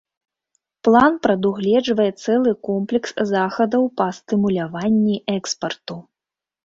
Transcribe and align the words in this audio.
План 0.87 1.13
прадугледжвае 1.25 2.07
цэлы 2.23 2.51
комплекс 2.69 3.11
захадаў 3.35 3.83
па 4.01 4.07
стымуляванні 4.21 5.23
экспарту. 5.39 5.95